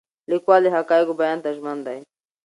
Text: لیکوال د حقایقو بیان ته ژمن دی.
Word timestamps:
لیکوال 0.29 0.61
د 0.65 0.67
حقایقو 0.75 1.13
بیان 1.21 1.37
ته 1.43 1.49
ژمن 1.57 1.77
دی. 1.87 1.99